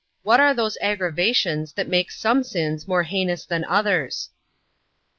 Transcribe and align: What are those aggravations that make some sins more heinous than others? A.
What 0.23 0.39
are 0.39 0.55
those 0.55 0.79
aggravations 0.81 1.73
that 1.73 1.87
make 1.87 2.09
some 2.09 2.43
sins 2.43 2.87
more 2.87 3.03
heinous 3.03 3.45
than 3.45 3.63
others? 3.65 4.31
A. 4.31 4.33